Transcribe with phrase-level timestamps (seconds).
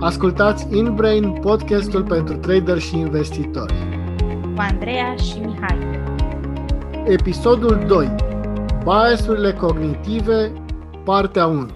[0.00, 3.74] Ascultați InBrain, podcastul pentru trader și investitori.
[4.54, 5.78] Cu Andreea și Mihai.
[7.06, 8.06] Episodul 2.
[8.82, 10.52] Biasurile cognitive,
[11.04, 11.70] partea 1.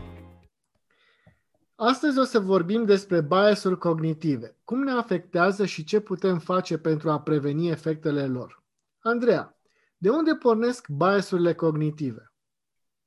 [1.74, 7.10] Astăzi o să vorbim despre biasuri cognitive, cum ne afectează și ce putem face pentru
[7.10, 8.62] a preveni efectele lor.
[8.98, 9.58] Andreea,
[9.96, 12.32] de unde pornesc biasurile cognitive?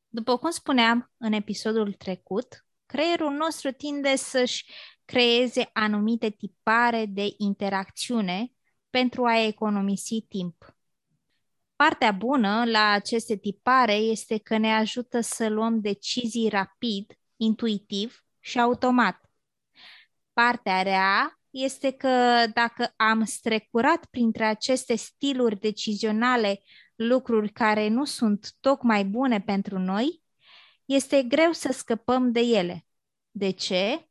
[0.07, 4.66] După cum spuneam în episodul trecut, creierul nostru tinde să-și
[5.05, 8.51] creeze anumite tipare de interacțiune
[8.89, 10.75] pentru a economisi timp.
[11.75, 18.60] Partea bună la aceste tipare este că ne ajută să luăm decizii rapid, intuitiv și
[18.60, 19.32] automat.
[20.33, 26.61] Partea rea este că dacă am strecurat printre aceste stiluri decizionale
[26.96, 30.24] lucruri care nu sunt tocmai bune pentru noi,
[30.85, 32.85] este greu să scăpăm de ele.
[33.31, 34.09] De ce?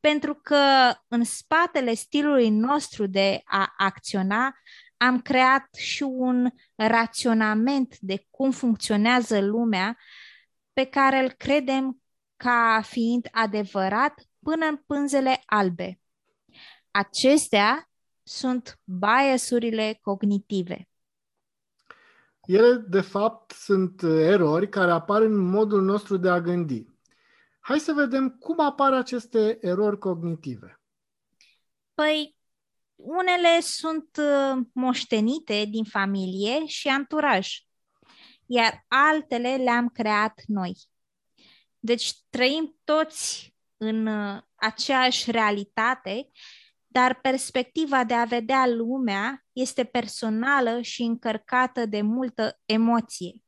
[0.00, 4.54] Pentru că în spatele stilului nostru de a acționa
[4.96, 9.98] am creat și un raționament de cum funcționează lumea
[10.72, 12.02] pe care îl credem
[12.36, 16.00] ca fiind adevărat până în pânzele albe.
[16.90, 17.90] Acestea
[18.22, 20.88] sunt biasurile cognitive.
[22.44, 26.86] Ele, de fapt, sunt erori care apar în modul nostru de a gândi.
[27.60, 30.80] Hai să vedem cum apar aceste erori cognitive.
[31.94, 32.36] Păi,
[32.96, 37.48] unele sunt uh, moștenite din familie și anturaj,
[38.46, 40.76] iar altele le-am creat noi.
[41.78, 46.30] Deci trăim toți în uh, aceeași realitate,
[46.86, 53.42] dar perspectiva de a vedea lumea este personală și încărcată de multă emoție.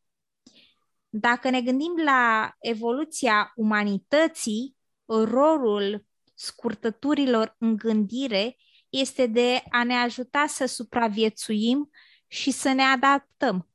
[1.15, 8.57] Dacă ne gândim la evoluția umanității, rolul scurtăturilor în gândire
[8.89, 11.91] este de a ne ajuta să supraviețuim
[12.27, 13.69] și să ne adaptăm.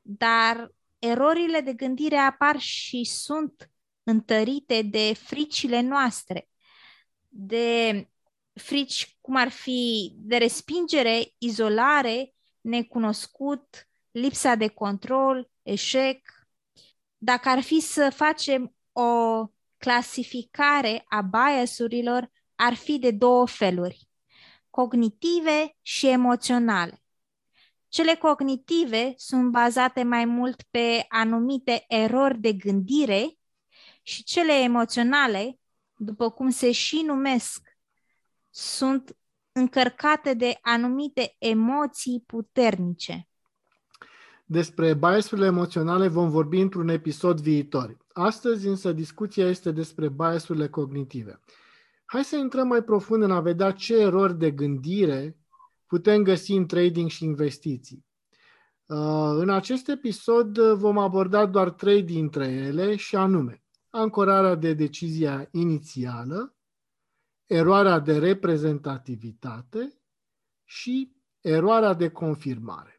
[0.00, 3.70] Dar erorile de gândire apar și sunt
[4.02, 6.48] întărite de fricile noastre,
[7.28, 8.08] de
[8.52, 16.33] frici cum ar fi de respingere, izolare, necunoscut, lipsa de control, eșec.
[17.24, 19.46] Dacă ar fi să facem o
[19.76, 24.08] clasificare a biasurilor, ar fi de două feluri,
[24.70, 27.02] cognitive și emoționale.
[27.88, 33.38] Cele cognitive sunt bazate mai mult pe anumite erori de gândire
[34.02, 35.58] și cele emoționale,
[35.96, 37.78] după cum se și numesc,
[38.50, 39.16] sunt
[39.52, 43.28] încărcate de anumite emoții puternice.
[44.44, 47.96] Despre biasurile emoționale vom vorbi într-un episod viitor.
[48.12, 51.40] Astăzi însă discuția este despre biasurile cognitive.
[52.04, 55.38] Hai să intrăm mai profund în a vedea ce erori de gândire
[55.86, 58.06] putem găsi în trading și investiții.
[58.86, 58.98] Uh,
[59.36, 66.56] în acest episod vom aborda doar trei dintre ele și anume ancorarea de decizia inițială,
[67.46, 69.98] eroarea de reprezentativitate
[70.64, 72.93] și eroarea de confirmare.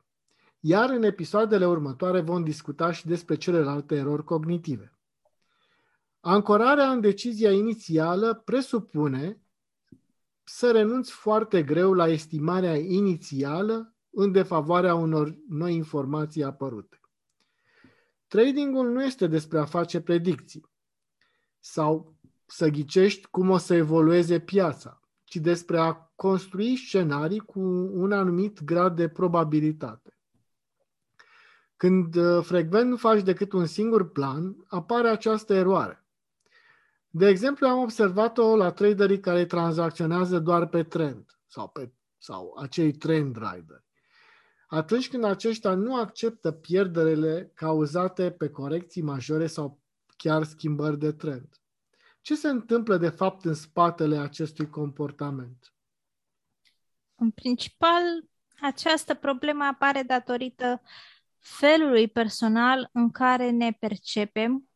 [0.67, 4.93] Iar în episoadele următoare vom discuta și despre celelalte erori cognitive.
[6.19, 9.41] Ancorarea în decizia inițială presupune
[10.43, 16.99] să renunți foarte greu la estimarea inițială în defavoarea unor noi informații apărute.
[18.27, 20.69] Tradingul nu este despre a face predicții
[21.59, 22.15] sau
[22.45, 27.59] să ghicești cum o să evolueze piața, ci despre a construi scenarii cu
[27.93, 30.14] un anumit grad de probabilitate.
[31.77, 36.05] Când uh, frecvent nu faci decât un singur plan, apare această eroare.
[37.09, 42.91] De exemplu, am observat-o la traderii care tranzacționează doar pe trend sau, pe, sau acei
[42.91, 43.83] trend rider.
[44.67, 49.79] Atunci când aceștia nu acceptă pierderile cauzate pe corecții majore sau
[50.17, 51.59] chiar schimbări de trend.
[52.21, 55.73] Ce se întâmplă de fapt în spatele acestui comportament?
[57.15, 58.01] În principal,
[58.61, 60.81] această problemă apare datorită
[61.45, 64.69] felului personal în care ne percepem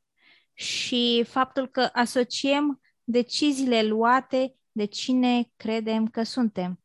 [0.53, 6.79] și faptul că asociem deciziile luate de cine credem că suntem.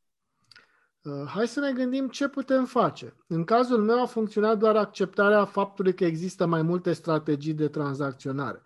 [1.03, 3.17] Uh, hai să ne gândim ce putem face.
[3.27, 8.63] În cazul meu a funcționat doar acceptarea faptului că există mai multe strategii de tranzacționare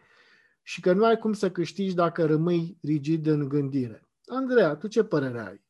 [0.62, 4.08] și că nu ai cum să câștigi dacă rămâi rigid în gândire.
[4.26, 5.66] Andreea, tu ce părere ai?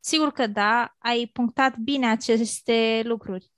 [0.00, 3.52] Sigur că da, ai punctat bine aceste lucruri.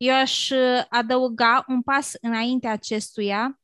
[0.00, 3.60] Eu aș uh, adăuga un pas înainte acestuia,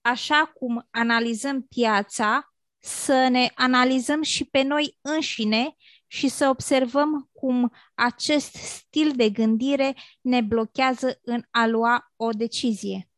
[0.00, 7.72] așa cum analizăm piața să ne analizăm și pe noi înșine și să observăm cum
[7.94, 13.08] acest stil de gândire ne blochează în a lua o decizie.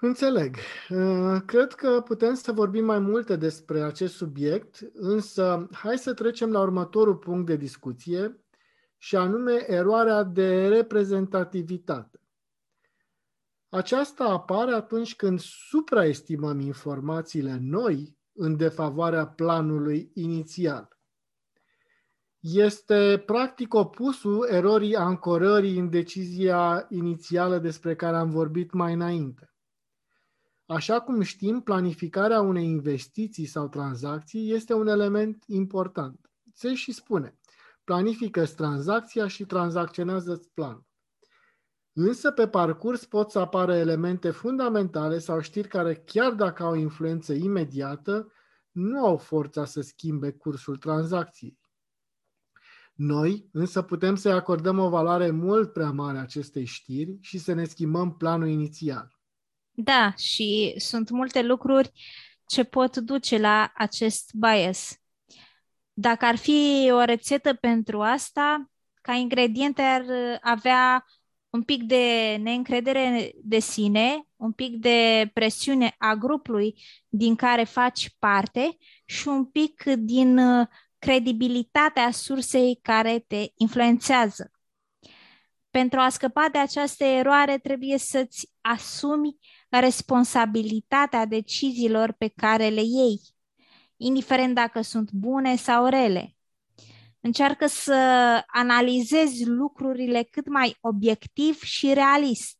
[0.00, 0.56] Înțeleg.
[0.88, 6.50] Uh, cred că putem să vorbim mai multe despre acest subiect, însă hai să trecem
[6.50, 8.40] la următorul punct de discuție,
[9.02, 12.20] și anume eroarea de reprezentativitate.
[13.68, 20.98] Aceasta apare atunci când supraestimăm informațiile noi în defavoarea planului inițial.
[22.40, 29.54] Este practic opusul erorii ancorării în decizia inițială despre care am vorbit mai înainte.
[30.66, 36.30] Așa cum știm, planificarea unei investiții sau tranzacții este un element important.
[36.52, 37.39] Se și spune,
[37.90, 40.86] planifică tranzacția și tranzacționează planul.
[41.92, 47.32] Însă pe parcurs pot să apară elemente fundamentale sau știri care, chiar dacă au influență
[47.32, 48.32] imediată,
[48.70, 51.58] nu au forța să schimbe cursul tranzacției.
[52.94, 57.64] Noi însă putem să-i acordăm o valoare mult prea mare acestei știri și să ne
[57.64, 59.18] schimbăm planul inițial.
[59.70, 61.92] Da, și sunt multe lucruri
[62.46, 64.99] ce pot duce la acest bias.
[66.00, 68.70] Dacă ar fi o rețetă pentru asta,
[69.02, 70.04] ca ingrediente ar
[70.40, 71.04] avea
[71.50, 78.10] un pic de neîncredere de sine, un pic de presiune a grupului din care faci
[78.18, 80.66] parte și un pic din uh,
[80.98, 84.50] credibilitatea sursei care te influențează.
[85.70, 89.36] Pentru a scăpa de această eroare, trebuie să-ți asumi
[89.68, 93.20] responsabilitatea deciziilor pe care le iei,
[94.02, 96.36] indiferent dacă sunt bune sau rele.
[97.20, 97.94] Încearcă să
[98.46, 102.58] analizezi lucrurile cât mai obiectiv și realist.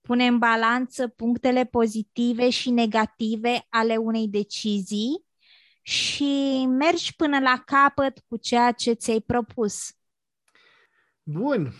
[0.00, 5.24] Pune în balanță punctele pozitive și negative ale unei decizii
[5.82, 9.90] și mergi până la capăt cu ceea ce ți-ai propus.
[11.22, 11.72] Bun.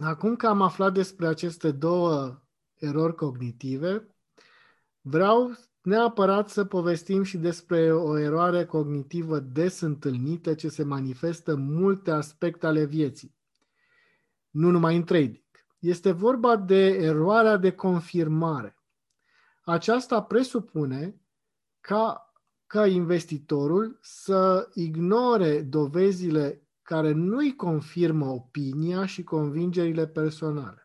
[0.00, 2.42] Acum că am aflat despre aceste două
[2.74, 4.08] erori cognitive,
[5.00, 11.74] vreau neapărat să povestim și despre o eroare cognitivă des întâlnită ce se manifestă în
[11.74, 13.34] multe aspecte ale vieții,
[14.50, 15.42] nu numai în trading.
[15.78, 18.76] Este vorba de eroarea de confirmare.
[19.64, 21.20] Aceasta presupune
[21.80, 22.32] ca,
[22.66, 30.83] ca investitorul să ignore dovezile care nu-i confirmă opinia și convingerile personale.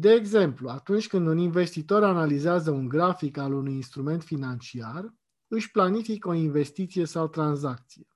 [0.00, 5.14] De exemplu, atunci când un investitor analizează un grafic al unui instrument financiar,
[5.48, 8.06] își planifică o investiție sau tranzacție.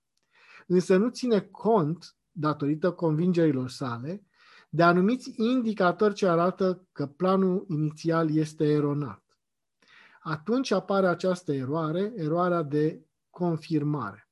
[0.67, 4.27] Însă nu ține cont, datorită convingerilor sale,
[4.69, 9.23] de anumiți indicatori ce arată că planul inițial este eronat.
[10.21, 14.31] Atunci apare această eroare, eroarea de confirmare.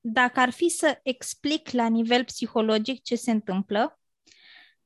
[0.00, 4.00] Dacă ar fi să explic la nivel psihologic ce se întâmplă,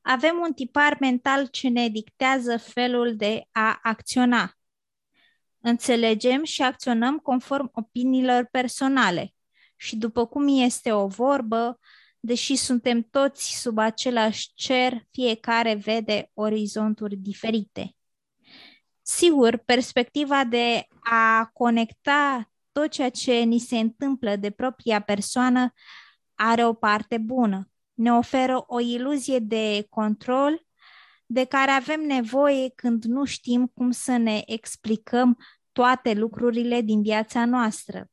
[0.01, 4.57] avem un tipar mental ce ne dictează felul de a acționa.
[5.59, 9.33] Înțelegem și acționăm conform opiniilor personale.
[9.75, 11.79] Și după cum este o vorbă,
[12.19, 17.95] deși suntem toți sub același cer, fiecare vede orizonturi diferite.
[19.01, 25.73] Sigur, perspectiva de a conecta tot ceea ce ni se întâmplă de propria persoană
[26.35, 30.65] are o parte bună ne oferă o iluzie de control
[31.25, 35.37] de care avem nevoie când nu știm cum să ne explicăm
[35.71, 38.09] toate lucrurile din viața noastră.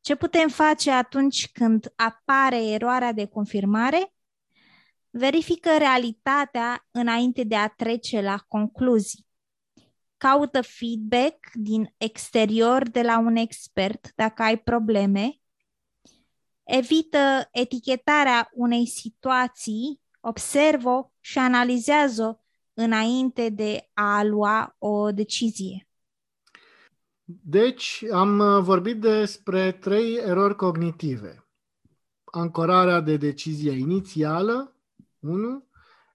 [0.00, 4.12] Ce putem face atunci când apare eroarea de confirmare?
[5.10, 9.26] Verifică realitatea înainte de a trece la concluzii.
[10.16, 15.40] Caută feedback din exterior de la un expert dacă ai probleme
[16.68, 22.40] evită etichetarea unei situații, observă și analizează
[22.74, 25.88] înainte de a lua o decizie.
[27.24, 31.48] Deci, am uh, vorbit despre trei erori cognitive.
[32.24, 34.76] Ancorarea de decizie inițială,
[35.18, 35.68] 1,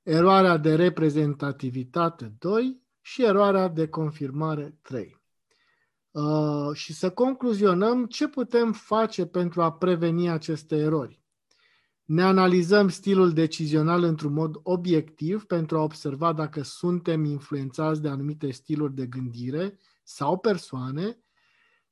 [0.03, 5.22] eroarea de reprezentativitate, 2 și eroarea de confirmare, 3.
[6.13, 11.21] Uh, și să concluzionăm ce putem face pentru a preveni aceste erori.
[12.03, 18.51] Ne analizăm stilul decizional într-un mod obiectiv pentru a observa dacă suntem influențați de anumite
[18.51, 21.17] stiluri de gândire sau persoane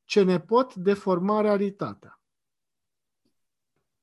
[0.06, 2.22] ce ne pot deforma realitatea.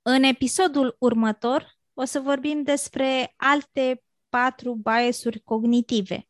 [0.02, 6.28] În episodul următor o să vorbim despre alte patru biasuri cognitive.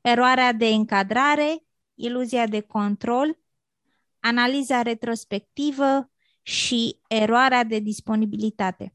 [0.00, 1.65] Eroarea de încadrare,
[1.96, 3.38] iluzia de control,
[4.20, 6.10] analiza retrospectivă
[6.42, 8.94] și eroarea de disponibilitate.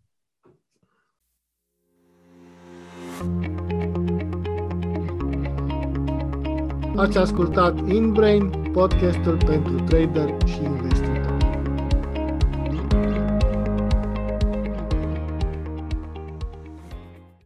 [6.96, 10.81] Ați ascultat InBrain, podcastul pentru trader și investitori.